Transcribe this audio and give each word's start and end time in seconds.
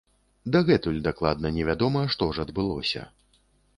Дагэтуль 0.55 0.97
дакладна 1.09 1.51
невядома, 1.57 2.01
што 2.17 2.31
ж 2.39 2.47
адбылося. 2.49 3.01